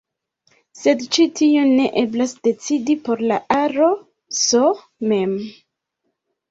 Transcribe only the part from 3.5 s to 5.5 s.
aro "S" mem.